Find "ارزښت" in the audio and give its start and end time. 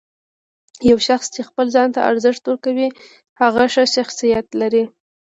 2.09-2.43